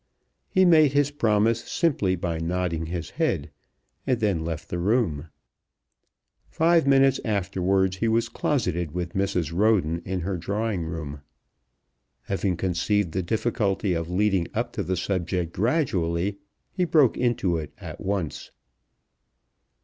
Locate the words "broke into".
16.83-17.57